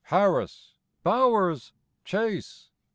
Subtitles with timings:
[0.05, 0.73] Harris?
[1.03, 1.73] Bowers?
[2.05, 2.71] Chase?